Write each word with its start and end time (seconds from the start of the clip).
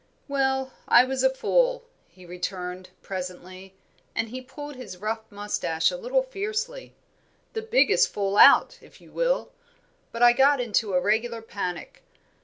"Well, 0.27 0.73
I 0.87 1.03
was 1.03 1.21
a 1.23 1.29
fool," 1.29 1.83
he 2.07 2.25
returned, 2.25 2.89
presently; 3.03 3.75
and 4.15 4.29
he 4.29 4.41
pulled 4.41 4.75
his 4.75 4.97
rough 4.97 5.19
moustache 5.31 5.91
a 5.91 5.95
little 5.95 6.23
fiercely. 6.23 6.95
"The 7.53 7.61
biggest 7.61 8.09
fool 8.11 8.35
out, 8.35 8.79
if 8.81 8.99
you 8.99 9.11
will; 9.11 9.51
but 10.11 10.23
I 10.23 10.33
got 10.33 10.59
into 10.59 10.95
a 10.95 10.99
regular 10.99 11.43
panic. 11.43 12.01